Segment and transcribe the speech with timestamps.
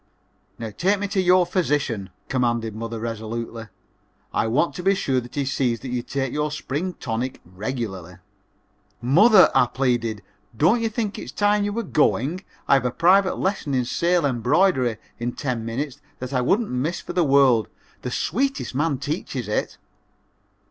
[0.57, 3.67] "Now take me to your physician," commanded mother, resolutely.
[4.33, 8.15] "I want to be sure that he sees that you take your spring tonic regularly."
[8.99, 10.23] "Mother," I pleaded,
[10.57, 12.43] "don't you think it is time you were going?
[12.67, 16.99] I have a private lesson in sale embroidery in ten minutes that I wouldn't miss
[16.99, 17.67] for the world
[18.01, 19.77] the sweetest man teaches it!"